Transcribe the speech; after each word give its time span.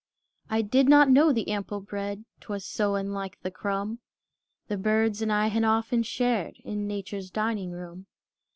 I 0.49 0.63
did 0.63 0.89
not 0.89 1.11
know 1.11 1.31
the 1.31 1.47
ample 1.49 1.79
bread, 1.79 2.25
'T 2.39 2.47
was 2.49 2.65
so 2.65 2.95
unlike 2.95 3.39
the 3.43 3.51
crumb 3.51 3.99
The 4.67 4.75
birds 4.77 5.21
and 5.21 5.31
I 5.31 5.45
had 5.45 5.63
often 5.63 6.01
shared 6.01 6.57
In 6.65 6.87
Nature's 6.87 7.29
dining 7.29 7.69
room. 7.69 8.07